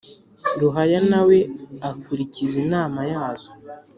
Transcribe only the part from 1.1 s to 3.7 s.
we akurikiza inama yazo